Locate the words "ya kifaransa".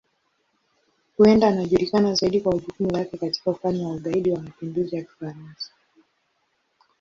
4.95-5.71